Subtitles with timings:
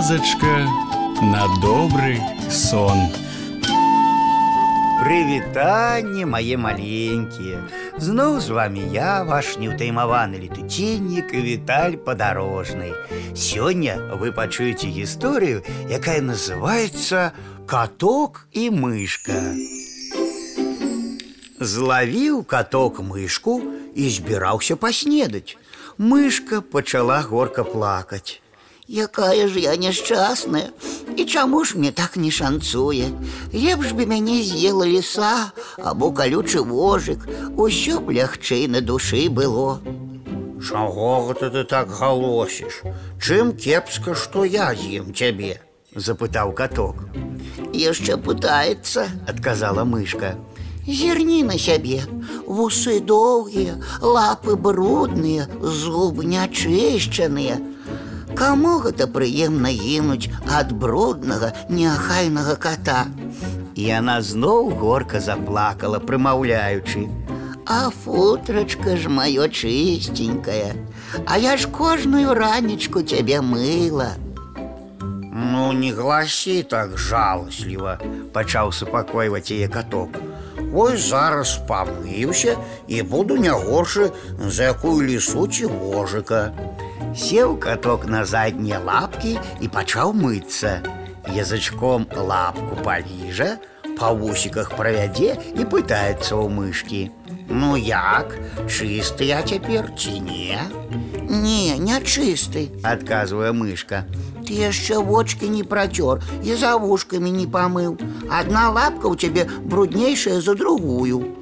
[0.00, 0.66] казачка
[1.20, 2.18] на добрый
[2.50, 2.96] сон.
[5.00, 7.60] Прывітанне мае маленькія
[8.00, 12.88] Зноў з вами я ваш неўтаймаваны летуценнік Віталь падарожны
[13.36, 15.60] Сёння вы пачуеце гісторыю,
[15.92, 17.36] якая называется
[17.68, 19.36] каток і мышка
[21.60, 23.60] Злавіў каток мышку
[23.92, 25.60] і збіраўся паснедаць
[25.98, 28.40] Мышка пачала горка плакаць
[28.90, 30.70] Якая ж я няшчасная
[31.16, 33.10] І чаму ж мне так не шанцуе
[33.52, 35.50] Лепш бы мяне з'ела ліса
[35.82, 37.26] або калючы вожык
[37.58, 39.82] Усё б лягчэй на душы было
[40.62, 42.86] Чаго гэта ты так галосіш
[43.18, 45.58] Чым кепска, што я з'ем цябе
[45.96, 47.10] запытаў каток
[47.74, 50.38] Яшчэ пытаецца адказала мышка
[50.86, 52.06] Зірні на сябе
[52.46, 57.58] Вусы доўгія, лапы брудныя, зубы нячышчаныя
[58.36, 63.06] Каму гэта прыемна гінуць ад бруднага неахайнага кота
[63.76, 67.06] Яна зноў горка заплакала, прымаўляючы
[67.66, 70.76] А футрачка ж маё чыстенькая
[71.24, 74.12] А я ж кожную ранечку цябе мыла
[75.32, 77.98] Ну не гласі так жаласліва
[78.36, 80.20] пачаў супакойваць яе каток
[80.76, 82.56] Вось зараз памыўся
[82.88, 86.52] і буду не горшы за якую лісу ці вожыка
[87.16, 90.80] Сеў каток на заднія лапкі і пачаў мыцца.
[91.26, 93.56] Язычком лапку паліжа,
[93.98, 97.02] па вусіках правядзе і пытаецца ў мышкі.
[97.48, 100.60] Ну як, чысты я цяпер ці не?
[101.28, 104.04] Не, не чысты, адказвае мышка.
[104.46, 107.98] Ты яшчэ вочки не працёр і за вушкамі не памыў.
[108.30, 111.34] Адна лапка ў цябе бруднейшая за другую.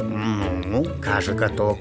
[0.00, 1.78] Ну, кажа каток,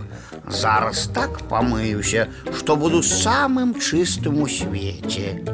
[0.47, 2.27] Зараз так памыюся,
[2.57, 5.45] што буду самым чыстым у свеце.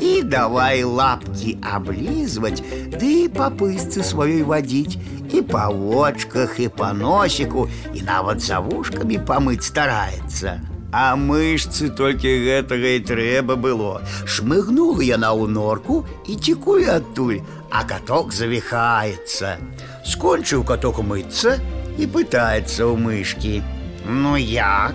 [0.00, 2.60] І давай лапкі аблізваць,
[2.98, 4.98] ды па пысцы сваёй вадзіць,
[5.32, 10.60] і па вочках, і па носіку, і нават за вушкамі памыць стараецца.
[10.92, 14.04] А мышцы толькі гэтага і трэба было.
[14.28, 17.40] Шмыгнула яна ў норку і цікуе адтуль,
[17.72, 19.56] а каток завіхаецца.
[20.04, 21.56] Скончыў каток мыцца
[21.96, 23.64] і пытаецца ў мышкі.
[24.06, 24.94] Ну як?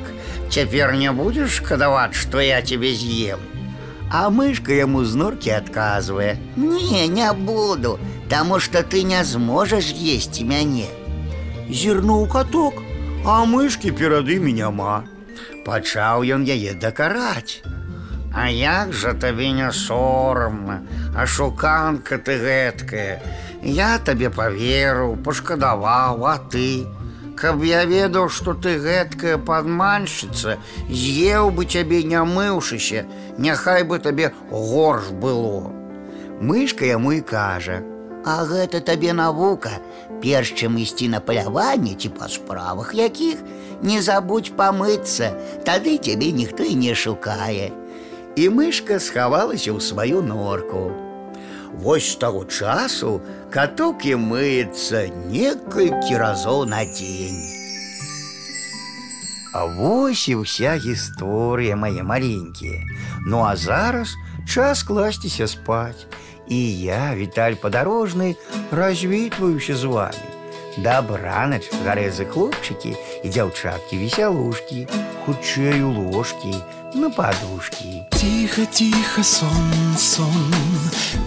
[0.49, 3.39] Цяпер не будзеш шкадаваць, што я тебе з'ем.
[4.09, 7.99] А мышка яму з норкі адказвае: « Не, не буду,
[8.29, 10.87] таму што ты не зможаш есці мяне.
[11.69, 12.79] Зірнуў каток,
[13.25, 15.03] а мышкі перад імі няма.
[15.65, 17.59] Пачаў ён яе дакараць.
[18.31, 20.81] А як жа табе не сорамна,
[21.15, 23.19] а шуканка ты гэткая.
[23.63, 26.87] Я табе паверыў, пашкадаваў, а ты,
[27.37, 30.57] Каб я ведаў, што ты гэткая падманшчыца,
[30.89, 33.05] з'еў бы цябе не мыўшыся,
[33.37, 35.69] няхай бы табе горш было.
[36.41, 39.77] Мышка яму і кажа: « А гэта табе навука,
[40.21, 43.37] перш чым ісці на паляванне ці па справах якіх,
[43.81, 45.31] не забудь памыцца,
[45.63, 47.69] тады цябе ніхто і не шукае.
[48.35, 51.00] І мышка схавалася ў сваю норку.
[51.81, 53.21] Вось з таго часу
[53.53, 57.43] каток і мыецца некалькі разоў на дзень.
[59.53, 62.83] А вось і ўся гісторыя мае маленькія.
[63.25, 64.13] Ну а зараз
[64.47, 66.05] час класціся спаць.
[66.47, 68.35] І я, Віталь падарожны,
[68.71, 70.27] развітваюся з вами.
[70.77, 72.93] Дабранач, гарэзы хлопчыкі
[73.25, 74.85] і дзяўчаткі весялушкі,
[75.25, 76.53] хутчэй у ложкі,
[76.94, 80.54] на подушки Тихо-тихо сон, сон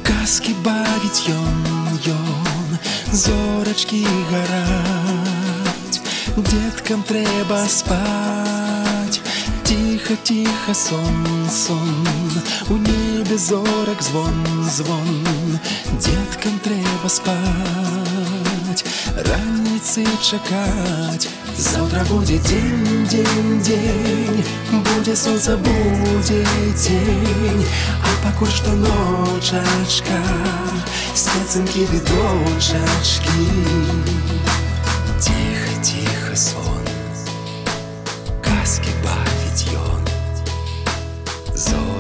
[0.04, 2.78] Казки бавіць ён, ён
[3.12, 6.00] Зорачкі гараць
[6.38, 9.22] Деткам трэба спаць
[9.64, 12.06] Тихо-тихо сон, сон
[12.70, 15.60] У небе зорак звон, звон
[16.00, 17.10] Деткам трэба
[18.75, 18.85] спаць
[19.27, 27.67] Раніцы чакаць Завтра будет день, день, день Будет солнце, будет день
[28.03, 30.19] А пакуль што ночачка
[31.15, 33.47] Спецынкі відочачкі
[35.21, 36.85] Тихо, тихо сон
[38.43, 40.03] Казки бавіць ён
[41.55, 41.94] Зор